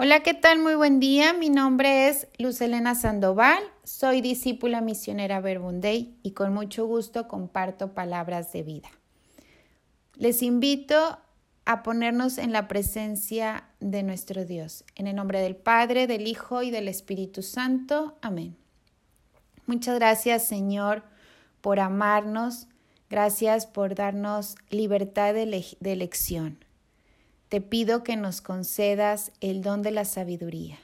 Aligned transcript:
Hola, 0.00 0.20
¿qué 0.20 0.32
tal? 0.32 0.60
Muy 0.60 0.76
buen 0.76 1.00
día. 1.00 1.32
Mi 1.32 1.50
nombre 1.50 2.06
es 2.06 2.28
Luz 2.38 2.60
Elena 2.60 2.94
Sandoval. 2.94 3.60
Soy 3.82 4.20
discípula 4.20 4.80
misionera 4.80 5.40
Verbunday 5.40 6.14
y 6.22 6.34
con 6.34 6.54
mucho 6.54 6.86
gusto 6.86 7.26
comparto 7.26 7.94
palabras 7.94 8.52
de 8.52 8.62
vida. 8.62 8.88
Les 10.14 10.44
invito 10.44 11.18
a 11.64 11.82
ponernos 11.82 12.38
en 12.38 12.52
la 12.52 12.68
presencia 12.68 13.64
de 13.80 14.04
nuestro 14.04 14.44
Dios. 14.44 14.84
En 14.94 15.08
el 15.08 15.16
nombre 15.16 15.40
del 15.40 15.56
Padre, 15.56 16.06
del 16.06 16.28
Hijo 16.28 16.62
y 16.62 16.70
del 16.70 16.86
Espíritu 16.86 17.42
Santo. 17.42 18.18
Amén. 18.22 18.56
Muchas 19.66 19.96
gracias, 19.96 20.46
Señor, 20.46 21.02
por 21.60 21.80
amarnos. 21.80 22.68
Gracias 23.10 23.66
por 23.66 23.96
darnos 23.96 24.54
libertad 24.70 25.34
de 25.34 25.72
elección. 25.92 26.67
Te 27.48 27.62
pido 27.62 28.02
que 28.02 28.16
nos 28.16 28.42
concedas 28.42 29.32
el 29.40 29.62
don 29.62 29.82
de 29.82 29.90
la 29.90 30.04
sabiduría 30.04 30.78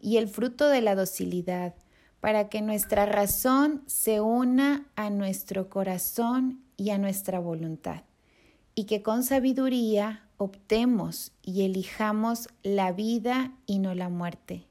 y 0.00 0.18
el 0.18 0.28
fruto 0.28 0.68
de 0.68 0.82
la 0.82 0.94
docilidad, 0.94 1.74
para 2.20 2.48
que 2.48 2.60
nuestra 2.60 3.06
razón 3.06 3.82
se 3.86 4.20
una 4.20 4.86
a 4.94 5.10
nuestro 5.10 5.70
corazón 5.70 6.60
y 6.76 6.90
a 6.90 6.98
nuestra 6.98 7.38
voluntad, 7.38 8.02
y 8.74 8.84
que 8.84 9.02
con 9.02 9.22
sabiduría 9.22 10.28
optemos 10.36 11.32
y 11.42 11.62
elijamos 11.62 12.48
la 12.62 12.92
vida 12.92 13.52
y 13.64 13.78
no 13.78 13.94
la 13.94 14.08
muerte, 14.08 14.66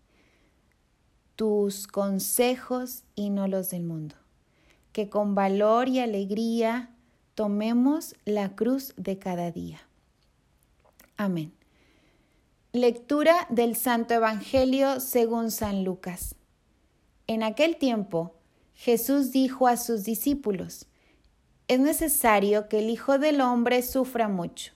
tus 1.36 1.88
consejos 1.88 3.04
y 3.16 3.30
no 3.30 3.48
los 3.48 3.72
del 3.72 3.84
mundo, 3.84 4.16
que 4.92 5.10
con 5.10 5.34
valor 5.34 5.88
y 5.90 6.00
alegría 6.00 6.92
tomemos 7.34 8.16
la 8.26 8.56
cruz 8.56 8.94
de 8.96 9.18
cada 9.18 9.52
día. 9.52 9.80
Amén. 11.18 11.54
Lectura 12.74 13.48
del 13.50 13.78
Santo 13.78 14.14
Evangelio 14.14 15.00
según 15.00 15.50
San 15.50 15.86
Lucas. 15.86 16.36
En 17.26 17.42
aquel 17.42 17.78
tiempo, 17.78 18.36
Jesús 18.74 19.32
dijo 19.32 19.68
a 19.68 19.78
sus 19.78 20.04
discípulos, 20.04 20.88
Es 21.70 21.80
necesario 21.80 22.68
que 22.68 22.80
el 22.80 22.90
Hijo 22.90 23.18
del 23.18 23.40
Hombre 23.40 23.82
sufra 23.82 24.28
mucho, 24.28 24.74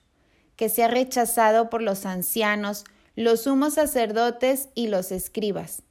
que 0.55 0.69
sea 0.69 0.87
rechazado 0.87 1.69
por 1.69 1.81
los 1.81 2.05
ancianos, 2.05 2.85
los 3.17 3.41
sumos 3.41 3.73
sacerdotes 3.73 4.69
y 4.75 4.87
los 4.87 5.11
escribas, 5.11 5.83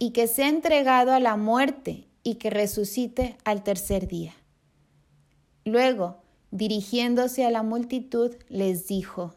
y 0.00 0.10
que 0.10 0.26
sea 0.26 0.48
entregado 0.48 1.12
a 1.12 1.20
la 1.20 1.36
muerte 1.36 2.08
y 2.24 2.34
que 2.34 2.50
resucite 2.50 3.38
al 3.44 3.62
tercer 3.62 4.08
día. 4.08 4.34
Luego, 5.64 6.20
dirigiéndose 6.50 7.46
a 7.46 7.50
la 7.50 7.62
multitud, 7.62 8.34
les 8.48 8.88
dijo, 8.88 9.36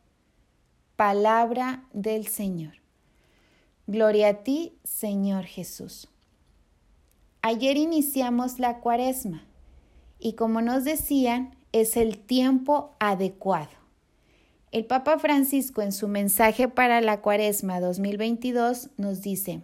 Palabra 1.01 1.83
del 1.93 2.27
Señor. 2.27 2.73
Gloria 3.87 4.27
a 4.27 4.33
ti, 4.43 4.77
Señor 4.83 5.45
Jesús. 5.45 6.07
Ayer 7.41 7.75
iniciamos 7.75 8.59
la 8.59 8.81
cuaresma 8.81 9.43
y 10.19 10.33
como 10.33 10.61
nos 10.61 10.83
decían, 10.83 11.55
es 11.71 11.97
el 11.97 12.19
tiempo 12.19 12.93
adecuado. 12.99 13.71
El 14.71 14.85
Papa 14.85 15.17
Francisco 15.17 15.81
en 15.81 15.91
su 15.91 16.07
mensaje 16.07 16.67
para 16.67 17.01
la 17.01 17.21
cuaresma 17.21 17.79
2022 17.79 18.91
nos 18.97 19.23
dice, 19.23 19.63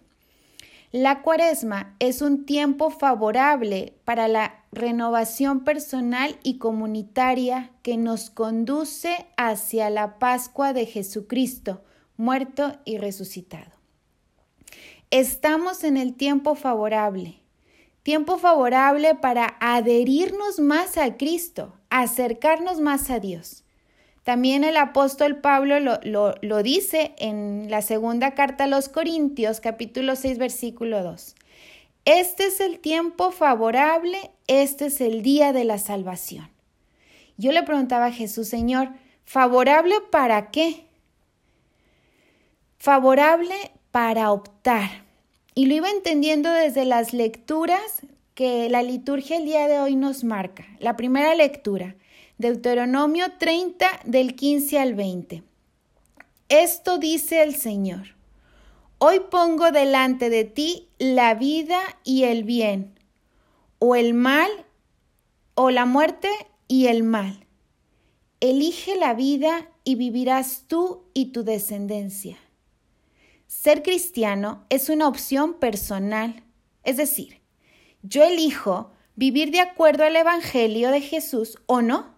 la 0.92 1.22
cuaresma 1.22 1.96
es 2.00 2.24
un 2.24 2.48
tiempo 2.48 2.90
favorable 2.90 3.94
para 4.06 4.28
la 4.28 4.64
renovación 4.78 5.64
personal 5.64 6.38
y 6.44 6.58
comunitaria 6.58 7.72
que 7.82 7.98
nos 7.98 8.30
conduce 8.30 9.28
hacia 9.36 9.90
la 9.90 10.20
Pascua 10.20 10.74
de 10.74 10.86
Jesucristo, 10.86 11.84
muerto 12.16 12.78
y 12.86 12.98
resucitado. 12.98 13.72
Estamos 15.12 15.84
en 15.84 15.98
el 15.98 16.16
tiempo 16.16 16.56
favorable, 16.56 17.42
tiempo 18.04 18.38
favorable 18.38 19.16
para 19.16 19.58
adherirnos 19.60 20.60
más 20.60 20.98
a 20.98 21.18
Cristo, 21.18 21.74
acercarnos 21.90 22.80
más 22.80 23.10
a 23.10 23.20
Dios. 23.20 23.64
También 24.28 24.66
el 24.66 24.76
apóstol 24.76 25.38
Pablo 25.38 25.80
lo, 25.80 26.64
dice 26.64 27.16
en 27.18 27.68
la 27.70 27.82
segunda 27.82 28.32
carta 28.32 28.66
a 28.66 28.68
los 28.68 28.90
Corintios, 28.90 29.62
capítulo 29.62 30.18
6, 30.18 30.38
versículo 30.38 31.02
2. 31.02 31.34
Este 32.08 32.46
es 32.46 32.62
el 32.62 32.80
tiempo 32.80 33.32
favorable, 33.32 34.32
este 34.48 34.86
es 34.86 35.02
el 35.02 35.24
día 35.24 35.52
de 35.52 35.66
la 35.66 35.78
salvación. 35.78 36.50
Yo 37.36 37.52
le 37.52 37.64
preguntaba 37.64 38.06
a 38.06 38.12
Jesús, 38.14 38.48
Señor, 38.48 38.92
¿favorable 39.26 39.96
para 40.10 40.50
qué? 40.50 40.86
Favorable 42.78 43.56
para 43.92 44.32
optar. 44.32 45.04
Y 45.54 45.66
lo 45.66 45.74
iba 45.74 45.90
entendiendo 45.90 46.50
desde 46.50 46.86
las 46.86 47.12
lecturas 47.12 47.82
que 48.36 48.70
la 48.70 48.84
liturgia 48.84 49.36
el 49.36 49.44
día 49.44 49.68
de 49.68 49.82
hoy 49.82 49.98
nos 49.98 50.24
marca. 50.24 50.66
La 50.80 50.96
primera 50.96 51.36
lectura, 51.36 51.98
Deuteronomio 52.38 53.34
30 53.38 53.86
del 54.06 54.34
15 54.38 54.80
al 54.80 54.96
20. 54.96 55.44
Esto 56.48 57.00
dice 57.00 57.44
el 57.44 57.54
Señor. 57.56 58.17
Hoy 59.00 59.20
pongo 59.30 59.72
delante 59.72 60.32
de 60.32 60.44
ti 60.44 60.90
la 60.98 61.36
vida 61.36 61.80
y 62.04 62.24
el 62.24 62.44
bien, 62.44 63.00
o 63.78 63.96
el 63.96 64.16
mal, 64.16 64.50
o 65.54 65.70
la 65.70 65.86
muerte 65.86 66.30
y 66.68 66.88
el 66.88 67.04
mal. 67.04 67.46
Elige 68.40 68.96
la 68.96 69.14
vida 69.14 69.70
y 69.84 69.96
vivirás 69.96 70.64
tú 70.68 71.04
y 71.14 71.28
tu 71.28 71.44
descendencia. 71.44 72.40
Ser 73.46 73.84
cristiano 73.84 74.66
es 74.70 74.90
una 74.90 75.08
opción 75.08 75.54
personal, 75.60 76.44
es 76.84 76.98
decir, 76.98 77.42
yo 78.02 78.24
elijo 78.24 78.92
vivir 79.16 79.52
de 79.52 79.60
acuerdo 79.60 80.06
al 80.06 80.16
Evangelio 80.16 80.90
de 80.90 81.02
Jesús 81.02 81.60
o 81.68 81.84
no. 81.84 82.16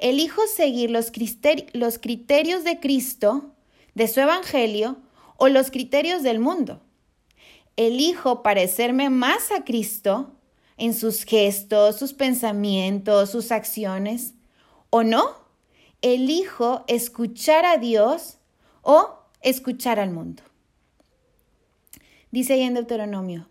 Elijo 0.00 0.40
seguir 0.46 0.90
los, 0.90 1.10
criterios 1.10 2.64
de 2.64 2.80
Cristo, 2.80 3.54
de 3.94 4.08
su 4.08 4.20
Evangelio, 4.20 5.02
o 5.38 5.48
los 5.48 5.70
criterios 5.70 6.22
del 6.22 6.38
mundo. 6.38 6.82
Elijo 7.76 8.42
parecerme 8.42 9.08
más 9.08 9.50
a 9.50 9.64
Cristo 9.64 10.34
en 10.76 10.92
sus 10.92 11.24
gestos, 11.24 11.96
sus 11.96 12.12
pensamientos, 12.12 13.30
sus 13.30 13.50
acciones, 13.50 14.34
o 14.90 15.02
no. 15.02 15.36
Elijo 16.02 16.84
escuchar 16.86 17.64
a 17.64 17.78
Dios 17.78 18.36
o 18.82 19.14
escuchar 19.40 19.98
al 19.98 20.10
mundo. 20.10 20.42
Dice 22.30 22.52
ahí 22.52 22.62
en 22.62 22.74
Deuteronomio, 22.74 23.48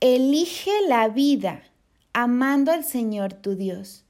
elige 0.00 0.72
la 0.88 1.08
vida 1.08 1.62
amando 2.12 2.72
al 2.72 2.84
Señor 2.84 3.34
tu 3.34 3.54
Dios 3.54 4.02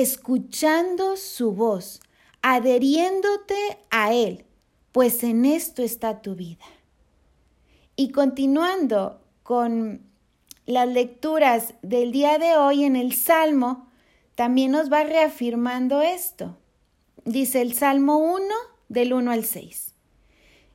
escuchando 0.00 1.16
su 1.16 1.52
voz, 1.52 2.00
adheriéndote 2.42 3.78
a 3.90 4.12
Él, 4.12 4.44
pues 4.94 5.24
en 5.24 5.44
esto 5.44 5.82
está 5.82 6.22
tu 6.22 6.36
vida. 6.36 6.64
Y 7.96 8.12
continuando 8.12 9.20
con 9.42 10.02
las 10.66 10.86
lecturas 10.86 11.74
del 11.82 12.12
día 12.12 12.38
de 12.38 12.56
hoy 12.56 12.84
en 12.84 12.94
el 12.94 13.12
Salmo, 13.12 13.88
también 14.36 14.70
nos 14.70 14.92
va 14.92 15.02
reafirmando 15.02 16.00
esto. 16.00 16.56
Dice 17.24 17.60
el 17.60 17.74
Salmo 17.74 18.18
1 18.18 18.44
del 18.88 19.14
1 19.14 19.32
al 19.32 19.44
6. 19.44 19.94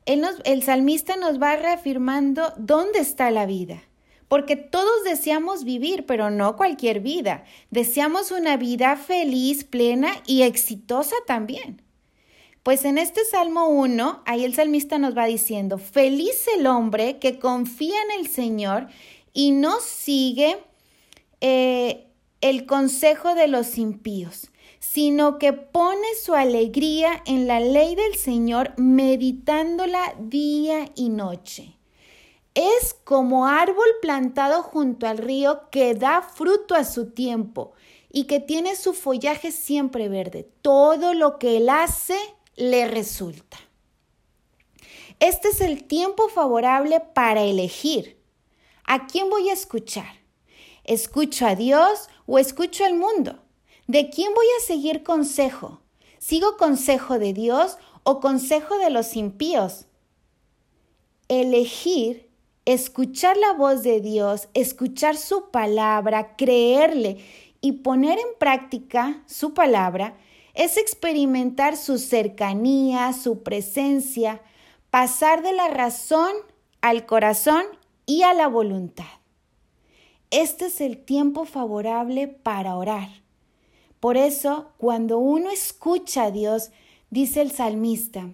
el 0.06 0.64
salmista 0.64 1.16
nos 1.16 1.42
va 1.42 1.56
reafirmando 1.56 2.52
dónde 2.58 3.00
está 3.00 3.32
la 3.32 3.46
vida 3.46 3.84
porque 4.28 4.58
todos 4.58 5.04
deseamos 5.06 5.64
vivir, 5.64 6.06
pero 6.06 6.30
no 6.30 6.58
cualquier 6.58 7.00
vida. 7.00 7.46
Deseamos 7.72 8.32
una 8.32 8.58
vida 8.58 8.98
feliz, 8.98 9.64
plena 9.64 10.12
y 10.28 10.44
exitosa 10.44 11.16
también. 11.26 11.82
Pues 12.64 12.84
en 12.84 12.98
este 12.98 13.24
Salmo 13.24 13.70
1, 13.70 14.24
ahí 14.26 14.44
el 14.44 14.54
salmista 14.54 14.98
nos 14.98 15.18
va 15.18 15.26
diciendo, 15.26 15.78
feliz 15.78 16.46
el 16.58 16.68
hombre 16.68 17.18
que 17.18 17.40
confía 17.40 17.96
en 18.04 18.20
el 18.20 18.28
Señor 18.28 18.88
y 19.32 19.52
no 19.52 19.80
sigue 19.80 20.58
eh, 21.40 22.08
el 22.42 22.66
consejo 22.66 23.34
de 23.34 23.48
los 23.48 23.78
impíos, 23.78 24.52
sino 24.80 25.40
que 25.40 25.54
pone 25.54 26.08
su 26.22 26.34
alegría 26.34 27.24
en 27.26 27.48
la 27.48 27.62
ley 27.62 27.96
del 27.96 28.16
Señor, 28.16 28.74
meditándola 28.78 30.16
día 30.20 30.90
y 30.96 31.10
noche. 31.10 31.76
es 32.56 32.94
como 33.06 33.48
árbol 33.48 33.88
plantado 34.02 34.64
junto 34.64 35.08
al 35.08 35.18
río 35.18 35.70
que 35.70 35.94
da 35.94 36.22
fruto 36.22 36.76
a 36.76 36.84
su 36.84 37.12
tiempo 37.12 37.72
y 38.12 38.26
que 38.26 38.42
tiene 38.42 38.76
su 38.76 38.94
follaje 38.94 39.52
siempre 39.52 40.10
verde. 40.10 40.50
Todo 40.62 41.14
lo 41.14 41.40
que 41.40 41.58
él 41.58 41.70
hace 41.70 42.18
le 42.60 42.88
resulta. 42.88 43.58
Este 45.20 45.48
es 45.48 45.62
el 45.62 45.86
tiempo 45.86 46.28
favorable 46.28 47.00
para 47.00 47.42
elegir. 47.42 48.22
¿A 48.84 49.08
quién 49.08 49.30
voy 49.30 49.50
a 49.50 49.54
escuchar? 49.54 50.20
¿Escucho 50.84 51.48
a 51.48 51.56
Dios 51.56 52.10
o 52.26 52.38
escucho 52.38 52.84
al 52.84 52.96
mundo? 52.96 53.40
¿De 53.88 54.10
quién 54.10 54.34
voy 54.34 54.46
a 54.58 54.66
seguir 54.66 55.04
consejo? 55.04 55.82
¿Sigo 56.20 56.58
consejo 56.58 57.18
de 57.18 57.34
Dios 57.34 57.78
o 58.04 58.20
consejo 58.20 58.78
de 58.78 58.90
los 58.90 59.16
impíos? 59.16 59.86
Elegir 61.30 62.30
escuchar 62.66 63.36
la 63.38 63.54
voz 63.54 63.82
de 63.82 64.00
Dios, 64.00 64.48
escuchar 64.54 65.18
su 65.18 65.50
palabra, 65.50 66.36
creerle 66.36 67.18
y 67.62 67.72
poner 67.72 68.20
en 68.20 68.38
práctica 68.38 69.24
su 69.26 69.54
palabra 69.56 70.18
es 70.60 70.76
experimentar 70.76 71.78
su 71.78 71.98
cercanía, 71.98 73.14
su 73.14 73.44
presencia, 73.44 74.42
pasar 74.90 75.42
de 75.42 75.54
la 75.54 75.70
razón 75.70 76.34
al 76.82 77.06
corazón 77.06 77.64
y 78.06 78.24
a 78.24 78.34
la 78.34 78.50
voluntad. 78.50 79.06
Este 80.32 80.66
es 80.66 80.82
el 80.82 80.98
tiempo 80.98 81.46
favorable 81.46 82.28
para 82.28 82.76
orar. 82.76 83.08
Por 84.02 84.18
eso, 84.18 84.74
cuando 84.78 85.18
uno 85.18 85.50
escucha 85.50 86.26
a 86.26 86.32
Dios, 86.32 86.72
dice 87.10 87.40
el 87.40 87.52
salmista, 87.52 88.30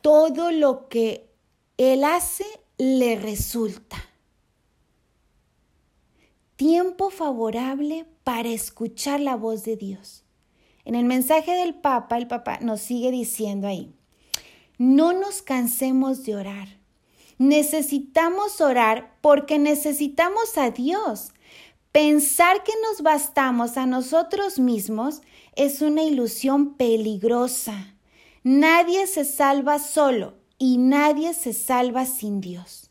todo 0.00 0.52
lo 0.52 0.88
que 0.88 1.28
él 1.76 2.04
hace 2.04 2.46
le 2.78 3.16
resulta. 3.16 3.96
Tiempo 6.56 7.10
favorable 7.10 8.06
para 8.22 8.48
escuchar 8.48 9.18
la 9.18 9.34
voz 9.34 9.64
de 9.64 9.76
Dios. 9.76 10.22
En 10.84 10.94
el 10.94 11.04
mensaje 11.04 11.50
del 11.50 11.74
Papa, 11.74 12.16
el 12.16 12.28
Papa 12.28 12.58
nos 12.60 12.80
sigue 12.80 13.10
diciendo 13.10 13.66
ahí, 13.66 13.92
no 14.78 15.12
nos 15.12 15.42
cansemos 15.42 16.24
de 16.24 16.36
orar. 16.36 16.68
Necesitamos 17.38 18.60
orar 18.60 19.16
porque 19.20 19.58
necesitamos 19.58 20.56
a 20.56 20.70
Dios. 20.70 21.32
Pensar 21.90 22.62
que 22.62 22.72
nos 22.88 23.02
bastamos 23.02 23.76
a 23.76 23.86
nosotros 23.86 24.60
mismos 24.60 25.22
es 25.56 25.82
una 25.82 26.04
ilusión 26.04 26.74
peligrosa. 26.74 27.96
Nadie 28.44 29.08
se 29.08 29.24
salva 29.24 29.80
solo 29.80 30.34
y 30.58 30.78
nadie 30.78 31.34
se 31.34 31.52
salva 31.52 32.06
sin 32.06 32.40
Dios. 32.40 32.90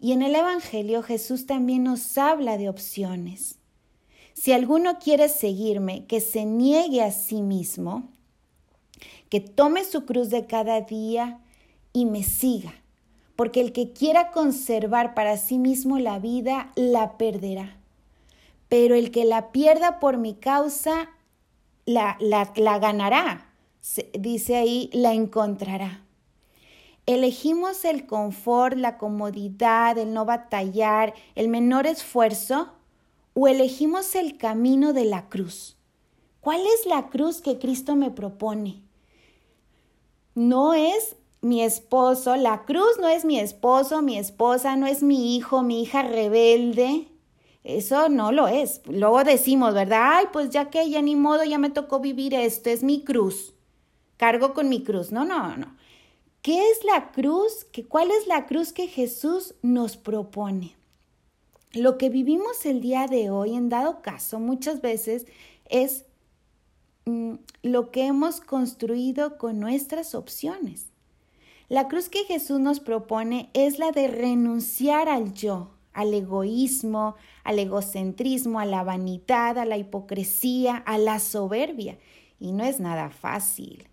Y 0.00 0.12
en 0.12 0.22
el 0.22 0.34
Evangelio 0.34 1.02
Jesús 1.02 1.46
también 1.46 1.84
nos 1.84 2.16
habla 2.16 2.56
de 2.56 2.70
opciones. 2.70 3.56
Si 4.32 4.52
alguno 4.52 4.98
quiere 4.98 5.28
seguirme, 5.28 6.06
que 6.06 6.20
se 6.20 6.46
niegue 6.46 7.02
a 7.02 7.12
sí 7.12 7.42
mismo, 7.42 8.08
que 9.28 9.40
tome 9.40 9.84
su 9.84 10.06
cruz 10.06 10.30
de 10.30 10.46
cada 10.46 10.80
día 10.80 11.40
y 11.92 12.06
me 12.06 12.22
siga, 12.22 12.72
porque 13.36 13.60
el 13.60 13.72
que 13.72 13.92
quiera 13.92 14.30
conservar 14.30 15.14
para 15.14 15.36
sí 15.36 15.58
mismo 15.58 15.98
la 15.98 16.18
vida, 16.18 16.72
la 16.76 17.18
perderá. 17.18 17.76
Pero 18.70 18.94
el 18.94 19.10
que 19.10 19.26
la 19.26 19.52
pierda 19.52 20.00
por 20.00 20.16
mi 20.16 20.34
causa, 20.34 21.10
la, 21.84 22.16
la, 22.20 22.78
ganará. 22.78 23.52
dice 24.18 24.56
ahí, 24.56 24.88
la 24.94 25.12
encontrará. 25.12 26.04
Elegimos 27.06 27.84
el 27.84 28.06
confort, 28.06 28.76
la 28.76 28.98
comodidad, 28.98 29.98
el 29.98 30.12
no 30.12 30.24
batallar, 30.24 31.14
el 31.34 31.48
menor 31.48 31.86
esfuerzo 31.86 32.68
o 33.34 33.48
elegimos 33.48 34.14
el 34.14 34.36
camino 34.36 34.92
de 34.92 35.04
la 35.04 35.28
cruz. 35.28 35.76
¿Cuál 36.40 36.60
es 36.60 36.86
la 36.86 37.08
cruz 37.08 37.40
que 37.40 37.58
Cristo 37.58 37.96
me 37.96 38.10
propone? 38.10 38.82
No 40.34 40.74
es 40.74 41.16
mi 41.42 41.62
esposo, 41.62 42.36
la 42.36 42.64
cruz 42.64 42.98
no 43.00 43.08
es 43.08 43.24
mi 43.24 43.38
esposo, 43.38 44.02
mi 44.02 44.18
esposa, 44.18 44.76
no 44.76 44.86
es 44.86 45.02
mi 45.02 45.36
hijo, 45.36 45.62
mi 45.62 45.82
hija 45.82 46.02
rebelde. 46.02 47.08
Eso 47.64 48.08
no 48.08 48.32
lo 48.32 48.48
es. 48.48 48.80
Luego 48.86 49.22
decimos, 49.24 49.74
¿verdad? 49.74 50.18
Ay, 50.18 50.26
pues 50.32 50.50
ya 50.50 50.70
que 50.70 50.88
ya 50.88 51.02
ni 51.02 51.16
modo, 51.16 51.44
ya 51.44 51.58
me 51.58 51.70
tocó 51.70 52.00
vivir 52.00 52.34
esto, 52.34 52.70
es 52.70 52.82
mi 52.82 53.04
cruz. 53.04 53.54
Cargo 54.16 54.54
con 54.54 54.68
mi 54.68 54.82
cruz. 54.82 55.12
No, 55.12 55.24
no, 55.24 55.56
no. 55.56 55.76
¿Qué 56.42 56.70
es 56.70 56.84
la 56.84 57.12
cruz? 57.12 57.66
¿Cuál 57.88 58.10
es 58.10 58.26
la 58.26 58.46
cruz 58.46 58.72
que 58.72 58.86
Jesús 58.86 59.54
nos 59.60 59.98
propone? 59.98 60.74
Lo 61.74 61.98
que 61.98 62.08
vivimos 62.08 62.64
el 62.64 62.80
día 62.80 63.06
de 63.06 63.28
hoy, 63.28 63.54
en 63.54 63.68
dado 63.68 64.00
caso, 64.00 64.40
muchas 64.40 64.80
veces 64.80 65.26
es 65.68 66.06
mm, 67.04 67.34
lo 67.62 67.90
que 67.90 68.06
hemos 68.06 68.40
construido 68.40 69.36
con 69.36 69.60
nuestras 69.60 70.14
opciones. 70.14 70.86
La 71.68 71.88
cruz 71.88 72.08
que 72.08 72.24
Jesús 72.24 72.58
nos 72.58 72.80
propone 72.80 73.50
es 73.52 73.78
la 73.78 73.92
de 73.92 74.08
renunciar 74.08 75.10
al 75.10 75.34
yo, 75.34 75.72
al 75.92 76.14
egoísmo, 76.14 77.16
al 77.44 77.58
egocentrismo, 77.58 78.60
a 78.60 78.64
la 78.64 78.82
vanidad, 78.82 79.58
a 79.58 79.66
la 79.66 79.76
hipocresía, 79.76 80.78
a 80.78 80.96
la 80.96 81.18
soberbia. 81.18 81.98
Y 82.38 82.52
no 82.52 82.64
es 82.64 82.80
nada 82.80 83.10
fácil. 83.10 83.89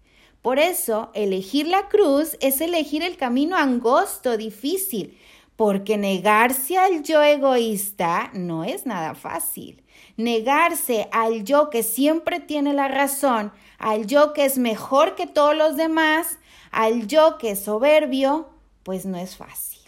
Por 0.48 0.60
eso, 0.60 1.10
elegir 1.14 1.68
la 1.68 1.90
cruz 1.90 2.38
es 2.40 2.62
elegir 2.62 3.04
el 3.04 3.18
camino 3.18 3.58
angosto, 3.58 4.38
difícil, 4.38 5.18
porque 5.58 5.98
negarse 5.98 6.78
al 6.78 7.04
yo 7.04 7.22
egoísta 7.22 8.32
no 8.34 8.64
es 8.64 8.86
nada 8.86 9.14
fácil. 9.14 9.84
Negarse 10.16 11.10
al 11.12 11.44
yo 11.44 11.70
que 11.70 11.84
siempre 11.84 12.40
tiene 12.40 12.72
la 12.72 12.88
razón, 12.88 13.52
al 13.78 14.08
yo 14.08 14.32
que 14.32 14.46
es 14.46 14.58
mejor 14.58 15.16
que 15.16 15.28
todos 15.28 15.54
los 15.54 15.76
demás, 15.76 16.40
al 16.72 17.08
yo 17.08 17.38
que 17.38 17.52
es 17.52 17.66
soberbio, 17.66 18.48
pues 18.84 19.06
no 19.06 19.18
es 19.18 19.36
fácil. 19.36 19.82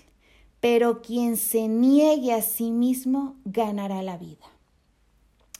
Pero 0.60 1.02
quien 1.02 1.38
se 1.38 1.70
niegue 1.70 2.34
a 2.34 2.42
sí 2.42 2.72
mismo 2.72 3.38
ganará 3.46 4.02
la 4.02 4.18
vida. 4.18 4.48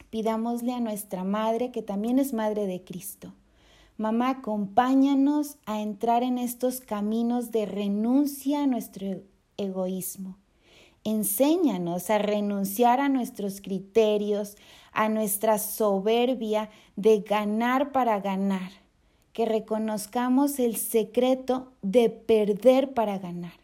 Pidámosle 0.10 0.74
a 0.74 0.82
nuestra 0.82 1.24
Madre, 1.24 1.72
que 1.72 1.82
también 1.82 2.20
es 2.20 2.34
Madre 2.34 2.68
de 2.68 2.84
Cristo, 2.84 3.34
Mamá, 4.00 4.30
acompáñanos 4.30 5.58
a 5.66 5.82
entrar 5.82 6.24
en 6.24 6.38
estos 6.38 6.80
caminos 6.80 7.52
de 7.52 7.66
renuncia 7.66 8.64
a 8.64 8.66
nuestro 8.66 9.24
egoísmo. 9.58 10.38
Enséñanos 11.04 12.10
a 12.10 12.18
renunciar 12.18 13.02
a 13.02 13.10
nuestros 13.10 13.60
criterios, 13.60 14.56
a 14.94 15.10
nuestra 15.10 15.60
soberbia 15.60 16.70
de 16.96 17.20
ganar 17.20 17.92
para 17.92 18.22
ganar, 18.22 18.72
que 19.34 19.46
reconozcamos 19.46 20.60
el 20.60 20.78
secreto 20.78 21.74
de 21.82 22.10
perder 22.10 22.94
para 22.94 23.18
ganar. 23.18 23.60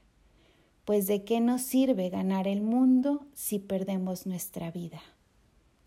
Pues 0.84 1.08
de 1.08 1.24
qué 1.24 1.40
nos 1.40 1.62
sirve 1.62 2.10
ganar 2.10 2.46
el 2.50 2.62
mundo 2.62 3.26
si 3.36 3.58
perdemos 3.58 4.26
nuestra 4.26 4.70
vida. 4.70 5.02